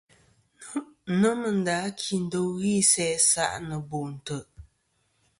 Nomɨ 1.19 1.47
nda 1.57 1.73
a 1.85 1.87
kindo 2.01 2.39
ghɨ 2.55 2.67
isæ 2.81 3.05
isa' 3.17 3.61
nɨ 3.67 3.75
bo 3.89 3.99
ntè'. 4.13 4.43